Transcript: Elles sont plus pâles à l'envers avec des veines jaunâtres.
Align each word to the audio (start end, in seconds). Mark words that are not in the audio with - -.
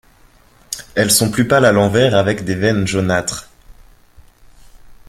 Elles 0.95 1.11
sont 1.11 1.29
plus 1.29 1.47
pâles 1.47 1.63
à 1.65 1.71
l'envers 1.71 2.15
avec 2.15 2.43
des 2.43 2.55
veines 2.55 2.87
jaunâtres. 2.87 3.51